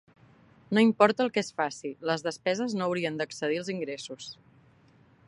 [0.77, 4.31] No importa el que es faci, les despeses no haurien d'excedir els ingressos.